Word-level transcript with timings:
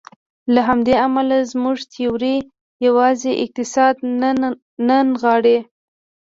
له 0.53 0.61
همدې 0.67 0.95
امله 1.07 1.37
زموږ 1.51 1.77
تیوري 1.93 2.37
یوازې 2.85 3.31
اقتصاد 3.43 3.95
نه 4.87 4.93
نغاړي. 5.07 5.57